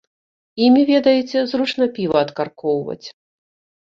Імі, 0.67 0.81
ведаеце, 0.91 1.43
зручна 1.51 1.87
піва 1.97 2.17
адкаркоўваць. 2.25 3.07